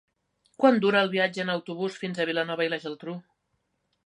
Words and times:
Quant 0.63 0.79
dura 0.85 1.03
el 1.07 1.11
viatge 1.11 1.43
en 1.45 1.53
autobús 1.57 2.01
fins 2.05 2.17
a 2.25 2.29
Vilanova 2.31 2.67
i 2.69 2.73
la 2.75 2.81
Geltrú? 2.89 3.19